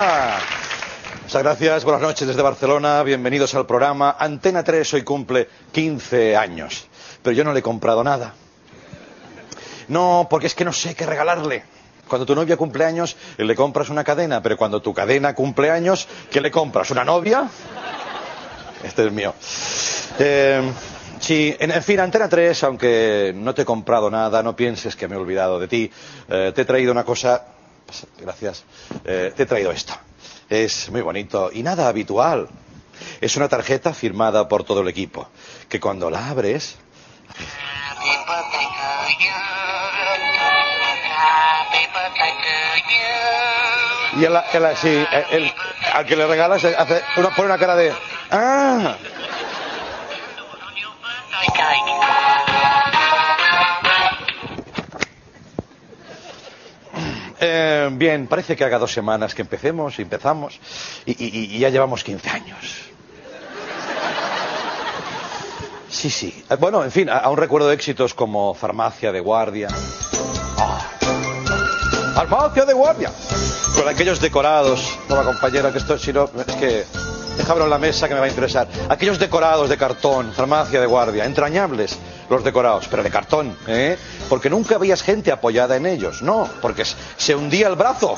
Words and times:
Muchas 0.00 1.42
gracias, 1.42 1.82
buenas 1.82 2.02
noches 2.02 2.28
desde 2.28 2.40
Barcelona, 2.40 3.02
bienvenidos 3.02 3.56
al 3.56 3.66
programa. 3.66 4.14
Antena 4.16 4.62
3 4.62 4.94
hoy 4.94 5.02
cumple 5.02 5.48
15 5.72 6.36
años, 6.36 6.86
pero 7.20 7.34
yo 7.34 7.42
no 7.42 7.52
le 7.52 7.58
he 7.58 7.62
comprado 7.62 8.04
nada. 8.04 8.32
No, 9.88 10.28
porque 10.30 10.46
es 10.46 10.54
que 10.54 10.64
no 10.64 10.72
sé 10.72 10.94
qué 10.94 11.04
regalarle. 11.04 11.64
Cuando 12.06 12.24
tu 12.24 12.36
novia 12.36 12.56
cumple 12.56 12.84
años, 12.84 13.16
le 13.38 13.56
compras 13.56 13.88
una 13.88 14.04
cadena, 14.04 14.40
pero 14.40 14.56
cuando 14.56 14.80
tu 14.80 14.94
cadena 14.94 15.34
cumple 15.34 15.68
años, 15.68 16.06
¿qué 16.30 16.40
le 16.40 16.52
compras? 16.52 16.92
¿Una 16.92 17.02
novia? 17.02 17.48
Este 18.84 19.04
es 19.04 19.12
mío. 19.12 19.34
Eh, 20.20 20.62
sí, 21.18 21.56
en, 21.58 21.82
fin, 21.82 21.98
Antena 21.98 22.28
3, 22.28 22.62
aunque 22.62 23.32
no 23.34 23.52
te 23.52 23.62
he 23.62 23.64
comprado 23.64 24.08
nada, 24.12 24.44
no 24.44 24.54
pienses 24.54 24.94
que 24.94 25.08
me 25.08 25.16
he 25.16 25.18
olvidado 25.18 25.58
de 25.58 25.66
ti, 25.66 25.90
eh, 26.28 26.52
te 26.54 26.62
he 26.62 26.64
traído 26.64 26.92
una 26.92 27.02
cosa. 27.02 27.57
Gracias. 28.18 28.64
Eh, 29.04 29.32
te 29.36 29.42
he 29.44 29.46
traído 29.46 29.70
esto. 29.70 29.94
Es 30.48 30.90
muy 30.90 31.00
bonito 31.02 31.50
y 31.52 31.62
nada 31.62 31.88
habitual. 31.88 32.48
Es 33.20 33.36
una 33.36 33.48
tarjeta 33.48 33.94
firmada 33.94 34.48
por 34.48 34.64
todo 34.64 34.80
el 34.80 34.88
equipo, 34.88 35.28
que 35.68 35.78
cuando 35.80 36.10
la 36.10 36.28
abres... 36.28 36.76
Y 44.20 44.24
el, 44.24 44.34
el- 44.52 44.76
sí, 44.76 45.06
el- 45.30 45.52
al 45.92 46.06
que 46.06 46.16
le 46.16 46.26
regalas 46.26 46.64
hace 46.64 47.02
una, 47.16 47.30
pone 47.30 47.46
una 47.46 47.58
cara 47.58 47.76
de... 47.76 47.92
¡Ah! 48.30 48.96
Eh, 57.40 57.88
bien, 57.92 58.26
parece 58.26 58.56
que 58.56 58.64
haga 58.64 58.78
dos 58.78 58.92
semanas 58.92 59.34
que 59.34 59.42
empecemos, 59.42 59.98
empezamos, 59.98 60.58
y, 61.06 61.12
y- 61.24 61.56
y 61.56 61.58
ya 61.60 61.68
llevamos 61.68 62.02
15 62.02 62.28
años. 62.30 62.58
Sí, 65.90 66.10
sí. 66.10 66.44
Eh, 66.50 66.56
Bueno, 66.56 66.84
en 66.84 66.90
fin, 66.92 67.08
a- 67.08 67.18
aún 67.18 67.36
recuerdo 67.38 67.70
éxitos 67.72 68.14
como 68.14 68.54
Farmacia 68.54 69.10
de 69.12 69.20
Guardia. 69.20 69.68
Ah. 70.58 70.80
Farmacia 72.14 72.64
de 72.64 72.74
Guardia. 72.74 73.12
Con 73.74 73.88
aquellos 73.88 74.20
decorados. 74.20 74.98
No, 75.08 75.24
compañera, 75.24 75.72
que 75.72 75.78
esto, 75.78 75.96
si 75.98 76.12
no, 76.12 76.24
es 76.46 76.54
que... 76.56 76.84
Déjamelo 77.38 77.64
en 77.66 77.70
la 77.70 77.78
mesa 77.78 78.08
que 78.08 78.14
me 78.14 78.20
va 78.20 78.26
a 78.26 78.28
interesar. 78.28 78.66
Aquellos 78.88 79.18
decorados 79.18 79.68
de 79.70 79.78
cartón, 79.78 80.32
farmacia 80.32 80.80
de 80.80 80.86
guardia, 80.86 81.24
entrañables 81.24 81.96
los 82.28 82.42
decorados, 82.44 82.86
pero 82.90 83.02
de 83.02 83.10
cartón, 83.10 83.56
¿eh? 83.68 83.96
Porque 84.28 84.50
nunca 84.50 84.76
veías 84.76 85.02
gente 85.02 85.30
apoyada 85.32 85.76
en 85.76 85.86
ellos, 85.86 86.20
no, 86.20 86.48
porque 86.60 86.84
se 86.84 87.34
hundía 87.36 87.68
el 87.68 87.76
brazo. 87.76 88.16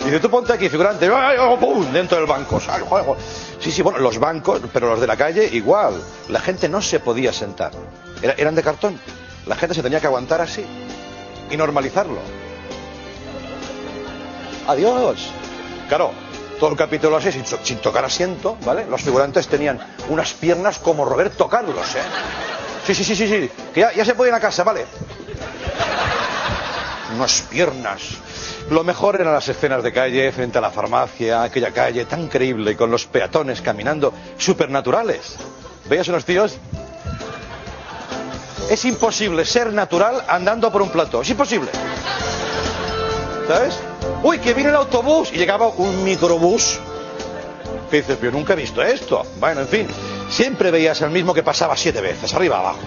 Y 0.00 0.04
dice, 0.04 0.20
tú 0.20 0.30
ponte 0.30 0.52
aquí, 0.52 0.68
figurante, 0.68 1.10
¡ay, 1.12 1.38
oh, 1.40 1.58
pum! 1.58 1.90
dentro 1.92 2.18
del 2.18 2.26
banco. 2.26 2.60
Sí, 3.58 3.72
sí, 3.72 3.80
bueno, 3.82 3.98
los 3.98 4.18
bancos, 4.18 4.60
pero 4.72 4.90
los 4.90 5.00
de 5.00 5.06
la 5.06 5.16
calle 5.16 5.48
igual. 5.52 5.94
La 6.28 6.40
gente 6.40 6.68
no 6.68 6.80
se 6.82 7.00
podía 7.00 7.32
sentar. 7.32 7.72
Era- 8.22 8.34
eran 8.36 8.54
de 8.54 8.62
cartón. 8.62 9.00
La 9.46 9.56
gente 9.56 9.74
se 9.74 9.82
tenía 9.82 9.98
que 10.00 10.06
aguantar 10.06 10.42
así 10.42 10.64
y 11.50 11.56
normalizarlo. 11.56 12.18
Adiós. 14.68 15.28
Claro, 15.88 16.12
todo 16.60 16.70
el 16.70 16.76
capítulo 16.76 17.16
así, 17.16 17.32
sin, 17.32 17.44
sin 17.46 17.78
tocar 17.78 18.04
asiento, 18.04 18.58
¿vale? 18.66 18.84
Los 18.84 19.00
figurantes 19.00 19.48
tenían 19.48 19.80
unas 20.10 20.34
piernas 20.34 20.78
como 20.78 21.06
Roberto 21.06 21.48
Carlos, 21.48 21.96
¿eh? 21.96 22.02
Sí, 22.86 22.94
sí, 22.94 23.02
sí, 23.02 23.16
sí, 23.16 23.26
sí. 23.26 23.50
Que 23.72 23.80
ya, 23.96 24.04
se 24.04 24.14
puede 24.14 24.30
a 24.32 24.38
casa, 24.38 24.62
¿vale? 24.62 24.84
Unas 27.16 27.40
piernas. 27.42 28.02
Lo 28.68 28.84
mejor 28.84 29.18
eran 29.18 29.32
las 29.32 29.48
escenas 29.48 29.82
de 29.82 29.90
calle 29.90 30.30
frente 30.32 30.58
a 30.58 30.60
la 30.60 30.70
farmacia, 30.70 31.42
aquella 31.42 31.72
calle 31.72 32.04
tan 32.04 32.28
creíble 32.28 32.76
con 32.76 32.90
los 32.90 33.06
peatones 33.06 33.62
caminando 33.62 34.12
supernaturales. 34.36 35.36
¿Veías 35.88 36.08
unos 36.08 36.26
tíos? 36.26 36.58
Es 38.68 38.84
imposible 38.84 39.46
ser 39.46 39.72
natural 39.72 40.22
andando 40.28 40.70
por 40.70 40.82
un 40.82 40.90
plato. 40.90 41.22
Es 41.22 41.30
imposible. 41.30 41.70
¿Sabes? 43.48 43.80
Uy, 44.22 44.38
que 44.38 44.52
viene 44.52 44.68
el 44.68 44.76
autobús 44.76 45.32
y 45.32 45.38
llegaba 45.38 45.68
un 45.68 46.04
microbús. 46.04 46.78
Que 47.90 47.98
dices, 47.98 48.20
yo 48.20 48.30
nunca 48.30 48.52
he 48.52 48.56
visto 48.56 48.82
esto. 48.82 49.24
Bueno, 49.38 49.62
en 49.62 49.68
fin, 49.68 49.86
siempre 50.28 50.70
veías 50.70 51.00
el 51.00 51.10
mismo 51.10 51.32
que 51.32 51.42
pasaba 51.42 51.76
siete 51.76 52.02
veces, 52.02 52.32
arriba 52.34 52.58
abajo. 52.58 52.80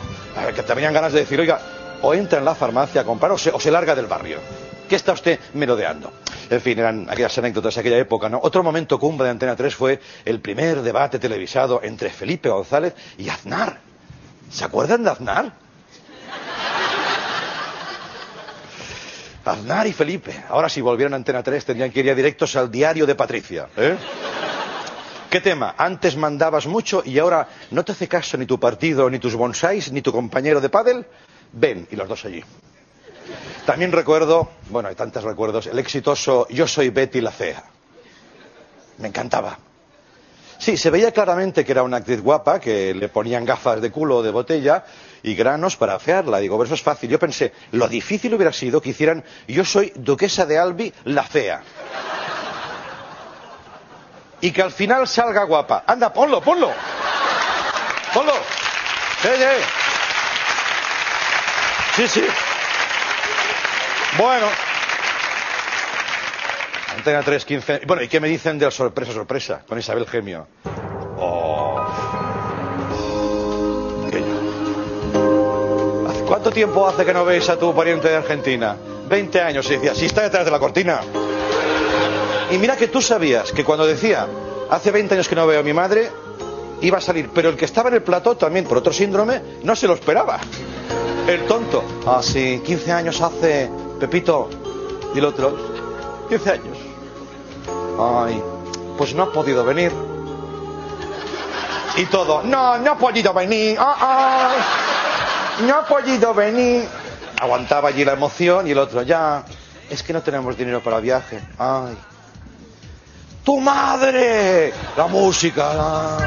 Que 0.55 0.61
te 0.61 0.73
ganas 0.75 1.11
de 1.11 1.21
decir, 1.21 1.39
oiga, 1.39 1.59
o 2.03 2.13
entra 2.13 2.37
en 2.37 2.45
la 2.45 2.53
farmacia 2.53 3.01
a 3.01 3.03
comprar 3.03 3.31
o 3.31 3.37
se, 3.37 3.49
o 3.49 3.59
se 3.59 3.71
larga 3.71 3.95
del 3.95 4.05
barrio. 4.05 4.37
¿Qué 4.87 4.95
está 4.95 5.13
usted 5.13 5.39
merodeando? 5.55 6.13
En 6.49 6.61
fin, 6.61 6.77
eran 6.77 7.07
aquellas 7.09 7.35
anécdotas 7.37 7.73
de 7.75 7.81
aquella 7.81 7.97
época, 7.97 8.29
¿no? 8.29 8.39
Otro 8.43 8.61
momento 8.61 8.99
cumbre 8.99 9.25
de 9.25 9.31
Antena 9.31 9.55
3 9.55 9.73
fue 9.73 9.99
el 10.25 10.39
primer 10.39 10.83
debate 10.83 11.17
televisado 11.17 11.81
entre 11.83 12.11
Felipe 12.11 12.49
González 12.49 12.93
y 13.17 13.29
Aznar. 13.29 13.79
¿Se 14.51 14.63
acuerdan 14.65 15.03
de 15.03 15.09
Aznar? 15.09 15.62
Aznar 19.45 19.87
y 19.87 19.93
Felipe. 19.93 20.43
Ahora 20.49 20.69
si 20.69 20.81
volvieran 20.81 21.13
a 21.13 21.15
Antena 21.17 21.43
3 21.43 21.65
tendrían 21.65 21.91
que 21.91 21.99
ir 21.99 22.05
ya 22.07 22.15
directos 22.15 22.55
al 22.55 22.71
diario 22.71 23.05
de 23.05 23.15
Patricia. 23.15 23.67
¿eh? 23.75 23.97
¿Qué 25.29 25.41
tema? 25.41 25.75
Antes 25.77 26.15
mandabas 26.15 26.67
mucho 26.67 27.01
y 27.05 27.17
ahora 27.19 27.47
no 27.71 27.83
te 27.83 27.91
hace 27.91 28.07
caso 28.07 28.37
ni 28.37 28.45
tu 28.45 28.59
partido, 28.59 29.09
ni 29.09 29.19
tus 29.19 29.35
bonsáis, 29.35 29.91
ni 29.91 30.01
tu 30.01 30.11
compañero 30.11 30.61
de 30.61 30.69
pádel. 30.69 31.05
Ven, 31.51 31.87
y 31.91 31.95
los 31.95 32.07
dos 32.07 32.23
allí. 32.25 32.43
También 33.65 33.91
recuerdo, 33.91 34.51
bueno, 34.69 34.89
hay 34.89 34.95
tantos 34.95 35.23
recuerdos, 35.23 35.67
el 35.67 35.79
exitoso 35.79 36.47
Yo 36.49 36.67
soy 36.67 36.89
Betty 36.89 37.21
la 37.21 37.31
Fea. 37.31 37.63
Me 38.99 39.07
encantaba. 39.07 39.57
Sí, 40.63 40.77
se 40.77 40.89
veía 40.89 41.11
claramente 41.11 41.65
que 41.65 41.73
era 41.73 41.83
una 41.83 41.97
actriz 41.97 42.21
guapa, 42.21 42.57
que 42.57 42.93
le 42.93 43.09
ponían 43.09 43.43
gafas 43.43 43.81
de 43.81 43.91
culo 43.91 44.23
de 44.23 44.31
botella 44.31 44.85
y 45.21 45.35
granos 45.35 45.75
para 45.75 45.95
afearla. 45.95 46.37
Digo, 46.37 46.55
pero 46.55 46.67
eso 46.67 46.75
es 46.75 46.81
fácil. 46.81 47.09
Yo 47.09 47.19
pensé, 47.19 47.51
lo 47.73 47.85
difícil 47.89 48.33
hubiera 48.33 48.53
sido 48.53 48.81
que 48.81 48.91
hicieran 48.91 49.25
Yo 49.45 49.65
soy 49.65 49.91
Duquesa 49.93 50.45
de 50.45 50.57
Albi 50.57 50.93
la 51.03 51.23
Fea. 51.23 51.61
Y 54.39 54.51
que 54.51 54.61
al 54.61 54.71
final 54.71 55.05
salga 55.05 55.43
guapa. 55.43 55.83
Anda, 55.85 56.13
ponlo, 56.13 56.39
ponlo. 56.39 56.71
Ponlo. 58.13 58.33
Sí, 61.97 62.07
sí. 62.07 62.23
Bueno. 64.17 64.72
Antena 66.97 67.21
3, 67.21 67.45
15. 67.45 67.81
Bueno, 67.85 68.03
¿y 68.03 68.07
qué 68.07 68.19
me 68.19 68.27
dicen 68.27 68.57
del 68.59 68.71
sorpresa, 68.71 69.13
sorpresa? 69.13 69.61
Con 69.67 69.77
Isabel 69.79 70.05
Gemio. 70.07 70.47
Oh. 71.17 71.81
Aquello. 74.07 74.39
¿Hace 76.09 76.23
¿Cuánto 76.23 76.51
tiempo 76.51 76.87
hace 76.87 77.05
que 77.05 77.13
no 77.13 77.25
veis 77.25 77.49
a 77.49 77.57
tu 77.57 77.73
pariente 77.73 78.09
de 78.09 78.15
Argentina? 78.15 78.75
20 79.09 79.41
años, 79.41 79.65
y 79.69 79.75
decía, 79.75 79.95
sí 79.95 80.05
está 80.05 80.21
detrás 80.21 80.45
de 80.45 80.51
la 80.51 80.59
cortina. 80.59 81.01
Y 82.51 82.57
mira 82.57 82.75
que 82.77 82.87
tú 82.87 83.01
sabías 83.01 83.51
que 83.51 83.63
cuando 83.63 83.85
decía, 83.85 84.27
hace 84.69 84.91
20 84.91 85.15
años 85.15 85.27
que 85.27 85.35
no 85.35 85.47
veo 85.47 85.59
a 85.59 85.63
mi 85.63 85.73
madre, 85.73 86.09
iba 86.81 86.97
a 86.97 87.01
salir, 87.01 87.29
pero 87.33 87.49
el 87.49 87.55
que 87.55 87.65
estaba 87.65 87.89
en 87.89 87.95
el 87.95 88.03
plató 88.03 88.37
también, 88.37 88.65
por 88.65 88.77
otro 88.77 88.93
síndrome, 88.93 89.41
no 89.63 89.75
se 89.75 89.87
lo 89.87 89.93
esperaba. 89.93 90.39
El 91.27 91.45
tonto. 91.45 91.83
Ah, 92.05 92.21
sí, 92.21 92.61
15 92.65 92.91
años 92.91 93.21
hace, 93.21 93.69
Pepito. 93.99 94.49
Y 95.15 95.19
el 95.19 95.25
otro, 95.25 95.55
15 96.29 96.51
años. 96.51 96.72
Ay, 97.99 98.41
pues 98.97 99.13
no 99.13 99.23
ha 99.23 99.31
podido 99.31 99.63
venir. 99.63 99.91
Y 101.95 102.05
todo, 102.05 102.41
no, 102.43 102.77
no 102.79 102.91
ha 102.91 102.97
podido 102.97 103.33
venir. 103.33 103.77
Ah, 103.79 103.95
ah, 103.99 104.51
no 105.61 105.75
ha 105.75 105.85
podido 105.85 106.33
venir. 106.33 106.87
Aguantaba 107.39 107.89
allí 107.89 108.03
la 108.03 108.13
emoción 108.13 108.67
y 108.67 108.71
el 108.71 108.79
otro, 108.79 109.03
ya, 109.03 109.43
es 109.89 110.01
que 110.01 110.13
no 110.13 110.21
tenemos 110.21 110.57
dinero 110.57 110.81
para 110.81 110.97
el 110.97 111.03
viaje. 111.03 111.39
Ay. 111.57 111.97
¡Tu 113.43 113.59
madre! 113.59 114.73
La 114.95 115.07
música. 115.07 115.73
La... 115.73 116.17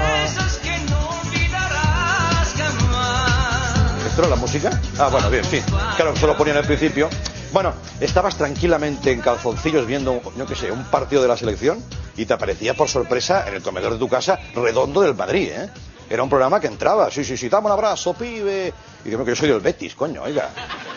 ¿Esto 4.07 4.21
era 4.23 4.29
la 4.29 4.37
música? 4.37 4.71
Ah, 4.99 5.09
bueno, 5.09 5.29
bien, 5.31 5.45
sí. 5.45 5.63
Claro, 5.97 6.15
solo 6.17 6.37
ponían 6.37 6.59
al 6.59 6.65
principio. 6.65 7.09
Bueno, 7.57 7.73
estabas 8.01 8.37
tranquilamente 8.37 9.11
en 9.11 9.23
calzoncillos 9.23 9.87
viendo, 9.87 10.21
yo 10.37 10.45
qué 10.47 10.55
sé, 10.55 10.71
un 10.71 10.85
partido 10.91 11.23
de 11.23 11.29
la 11.29 11.39
selección 11.39 11.83
y 12.15 12.27
te 12.27 12.35
aparecía 12.35 12.75
por 12.75 12.87
sorpresa 12.87 13.49
en 13.49 13.55
el 13.55 13.63
comedor 13.63 13.95
de 13.95 13.99
tu 13.99 14.11
casa 14.11 14.39
redondo 14.55 15.01
del 15.01 15.15
Madrid, 15.15 15.49
¿eh? 15.53 15.71
Era 16.11 16.23
un 16.23 16.29
programa 16.29 16.61
que 16.61 16.67
entraba, 16.67 17.11
sí, 17.11 17.25
sí, 17.25 17.35
sí, 17.39 17.49
dame 17.49 17.69
un 17.69 17.73
abrazo, 17.73 18.13
pibe. 18.13 18.75
Y 19.07 19.09
digo 19.09 19.25
que 19.25 19.31
yo 19.31 19.37
soy 19.37 19.49
del 19.49 19.61
Betis, 19.61 19.95
coño, 19.95 20.25
oiga, 20.25 20.51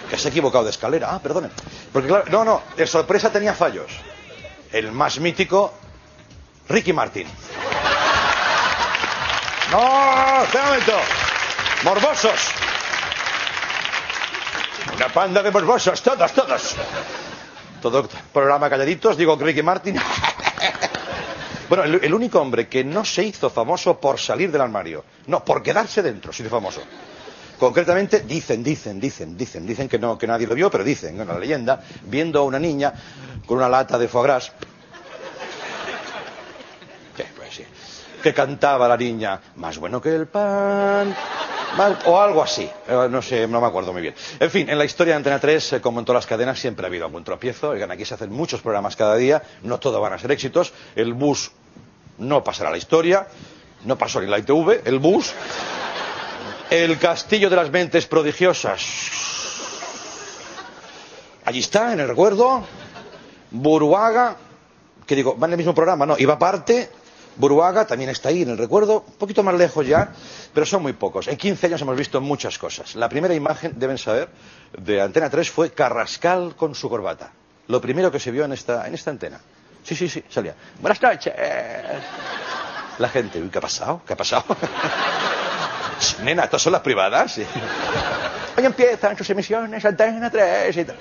que 0.09 0.17
se 0.17 0.27
ha 0.27 0.31
equivocado 0.31 0.65
de 0.65 0.71
escalera. 0.71 1.07
Ah, 1.13 1.19
perdone. 1.19 1.49
Porque 1.93 2.09
claro, 2.09 2.25
no, 2.29 2.43
no, 2.43 2.61
el 2.75 2.89
sorpresa 2.89 3.31
tenía 3.31 3.53
fallos. 3.53 3.89
El 4.73 4.91
más 4.91 5.17
mítico, 5.21 5.73
Ricky 6.67 6.91
Martin. 6.91 7.25
No, 9.71 10.43
espera 10.43 10.63
un 10.63 10.69
momento. 10.71 10.93
Morbosos. 11.85 12.68
Una 14.99 15.07
panda 15.07 15.41
de 15.41 15.49
morbosos, 15.49 16.01
todos, 16.01 16.33
todos. 16.33 16.75
Todo 17.81 18.09
programa 18.33 18.69
calladitos, 18.69 19.15
digo 19.15 19.37
Ricky 19.37 19.63
Martin. 19.63 19.95
Bueno, 21.69 21.83
el, 21.83 22.13
único 22.15 22.41
hombre 22.41 22.67
que 22.67 22.83
no 22.83 23.05
se 23.05 23.23
hizo 23.23 23.51
famoso 23.51 23.99
por 23.99 24.19
salir 24.19 24.51
del 24.51 24.61
armario, 24.61 25.05
no, 25.27 25.45
por 25.45 25.61
quedarse 25.61 26.01
dentro, 26.01 26.33
se 26.33 26.41
hizo 26.41 26.49
famoso. 26.49 26.81
Concretamente, 27.59 28.21
dicen, 28.21 28.63
dicen, 28.63 28.99
dicen, 28.99 29.37
dicen, 29.37 29.67
dicen 29.67 29.87
que 29.87 29.99
no, 29.99 30.17
que 30.17 30.25
nadie 30.25 30.47
lo 30.47 30.55
vio, 30.55 30.71
pero 30.71 30.83
dicen, 30.83 31.15
bueno, 31.15 31.33
la 31.33 31.39
leyenda, 31.39 31.79
viendo 32.05 32.39
a 32.39 32.43
una 32.43 32.57
niña 32.57 32.91
con 33.45 33.57
una 33.57 33.69
lata 33.69 33.99
de 33.99 34.07
foie 34.07 34.23
gras. 34.23 34.51
Sí, 37.15 37.23
pues 37.37 37.53
sí. 37.53 37.63
Que 38.23 38.33
cantaba 38.33 38.87
la 38.87 38.97
niña, 38.97 39.39
más 39.57 39.77
bueno 39.77 40.01
que 40.01 40.15
el 40.15 40.25
pan. 40.25 41.15
O 42.05 42.19
algo 42.19 42.43
así. 42.43 42.69
Eh, 42.87 43.07
No 43.09 43.21
sé, 43.21 43.47
no 43.47 43.61
me 43.61 43.67
acuerdo 43.67 43.93
muy 43.93 44.01
bien. 44.01 44.15
En 44.39 44.49
fin, 44.49 44.69
en 44.69 44.77
la 44.77 44.85
historia 44.85 45.13
de 45.13 45.17
Antena 45.17 45.39
3, 45.39 45.73
eh, 45.73 45.81
como 45.81 45.99
en 45.99 46.05
todas 46.05 46.23
las 46.23 46.27
cadenas, 46.27 46.59
siempre 46.59 46.85
ha 46.85 46.87
habido 46.87 47.05
algún 47.05 47.23
tropiezo. 47.23 47.69
Oigan, 47.69 47.91
aquí 47.91 48.05
se 48.05 48.13
hacen 48.13 48.31
muchos 48.31 48.61
programas 48.61 48.95
cada 48.95 49.15
día, 49.15 49.41
no 49.63 49.79
todos 49.79 50.01
van 50.01 50.13
a 50.13 50.19
ser 50.19 50.31
éxitos. 50.31 50.73
El 50.95 51.13
bus 51.13 51.51
no 52.17 52.43
pasará 52.43 52.69
a 52.69 52.71
la 52.71 52.77
historia, 52.77 53.27
no 53.85 53.97
pasó 53.97 54.19
ni 54.21 54.27
la 54.27 54.39
ITV, 54.39 54.81
el 54.85 54.99
bus. 54.99 55.33
El 56.69 56.99
castillo 56.99 57.49
de 57.49 57.55
las 57.55 57.71
mentes 57.71 58.05
prodigiosas. 58.05 58.81
Allí 61.45 61.59
está, 61.59 61.93
en 61.93 61.99
el 62.01 62.07
recuerdo. 62.07 62.63
Buruaga, 63.51 64.35
que 65.07 65.15
digo, 65.15 65.37
va 65.39 65.47
en 65.47 65.53
el 65.53 65.57
mismo 65.57 65.73
programa, 65.73 66.05
no, 66.05 66.15
iba 66.19 66.35
aparte. 66.35 66.91
Buruaga 67.39 67.87
también 67.87 68.09
está 68.09 68.29
ahí 68.29 68.41
en 68.41 68.49
el 68.49 68.57
recuerdo, 68.57 69.05
un 69.07 69.13
poquito 69.13 69.43
más 69.43 69.55
lejos 69.55 69.87
ya, 69.87 70.11
pero 70.53 70.65
son 70.65 70.81
muy 70.81 70.91
pocos. 70.91 71.29
En 71.29 71.37
15 71.37 71.67
años 71.67 71.81
hemos 71.81 71.95
visto 71.95 72.19
muchas 72.19 72.59
cosas. 72.59 72.95
La 72.95 73.07
primera 73.07 73.33
imagen, 73.33 73.73
deben 73.77 73.97
saber, 73.97 74.27
de 74.77 75.01
Antena 75.01 75.29
3 75.29 75.49
fue 75.49 75.71
Carrascal 75.71 76.55
con 76.57 76.75
su 76.75 76.89
corbata. 76.89 77.31
Lo 77.67 77.79
primero 77.79 78.11
que 78.11 78.19
se 78.19 78.31
vio 78.31 78.43
en 78.43 78.51
esta, 78.51 78.85
en 78.87 78.93
esta 78.93 79.11
antena. 79.11 79.39
Sí, 79.83 79.95
sí, 79.95 80.09
sí, 80.09 80.21
salía. 80.29 80.53
Buenas 80.81 81.01
noches. 81.01 81.33
La 82.97 83.07
gente, 83.07 83.41
uy, 83.41 83.49
¿qué 83.49 83.57
ha 83.57 83.61
pasado? 83.61 84.01
¿Qué 84.05 84.13
ha 84.13 84.17
pasado? 84.17 84.43
Nena, 86.23 86.43
¿estas 86.43 86.61
son 86.61 86.73
las 86.73 86.81
privadas? 86.81 87.31
Sí. 87.31 87.45
Hoy 88.57 88.65
empiezan 88.65 89.15
sus 89.17 89.29
emisiones 89.29 89.85
Antena 89.85 90.29
3 90.29 90.75
y 90.75 90.83
tal. 90.83 90.97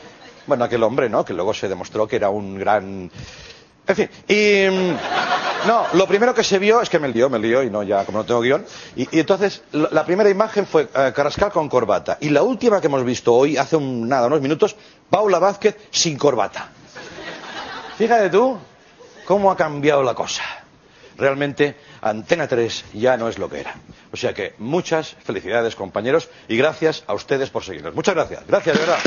Bueno, 0.47 0.65
aquel 0.65 0.85
hombre, 0.85 1.09
¿no? 1.09 1.25
Que 1.25 1.35
luego 1.35 1.53
se 1.53 1.69
demostró 1.69 2.07
que 2.07 2.15
era 2.15 2.31
un 2.31 2.57
gran... 2.57 3.11
En 3.89 3.97
fin, 3.97 4.11
y... 4.29 4.69
mm, 4.71 4.97
No, 5.67 5.87
lo 5.95 6.07
primero 6.07 6.33
que 6.35 6.45
se 6.45 6.59
vio 6.61 6.81
es 6.81 6.89
que 6.89 6.99
me 7.01 7.09
lió, 7.09 7.29
me 7.29 7.39
lió 7.41 7.63
y 7.65 7.71
no, 7.71 7.83
ya 7.83 8.05
como 8.05 8.19
no 8.19 8.25
tengo 8.25 8.41
guion. 8.41 8.65
Y, 8.95 9.09
entonces, 9.19 9.63
la 9.73 9.89
la 9.91 10.05
primera 10.05 10.31
imagen 10.31 10.67
fue 10.67 10.83
eh, 10.95 11.13
Carrascal 11.15 11.51
con 11.51 11.69
corbata. 11.69 12.17
Y 12.21 12.29
la 12.31 12.43
última 12.43 12.81
que 12.81 12.87
hemos 12.87 13.03
visto 13.05 13.35
hoy, 13.35 13.57
hace 13.57 13.75
un, 13.77 14.09
nada, 14.09 14.29
unos 14.29 14.41
minutos, 14.41 14.77
Paula 15.11 15.39
Vázquez 15.41 15.77
sin 15.91 16.17
corbata. 16.17 16.69
Fíjate 17.97 18.31
tú 18.31 18.57
cómo 19.27 19.51
ha 19.51 19.57
cambiado 19.57 20.03
la 20.05 20.15
cosa. 20.15 20.43
Realmente 21.17 21.75
Antena 22.01 22.47
3 22.47 22.85
ya 22.95 23.17
no 23.17 23.29
es 23.29 23.39
lo 23.39 23.51
que 23.51 23.59
era. 23.61 23.75
O 24.13 24.17
sea 24.17 24.33
que 24.33 24.55
muchas 24.59 25.17
felicidades 25.25 25.75
compañeros 25.75 26.29
y 26.47 26.57
gracias 26.57 27.03
a 27.09 27.15
ustedes 27.15 27.51
por 27.51 27.65
seguirnos. 27.65 27.95
Muchas 27.95 28.15
gracias. 28.15 28.47
Gracias, 28.47 28.77
de 28.79 28.81
verdad. 28.87 28.99